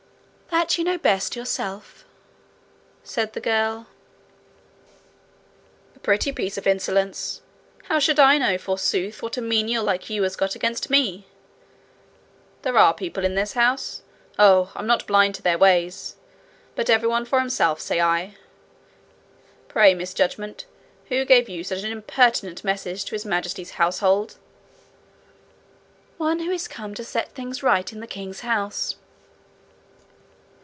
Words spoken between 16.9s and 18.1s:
one for himself, say